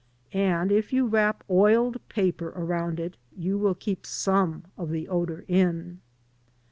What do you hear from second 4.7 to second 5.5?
of the odor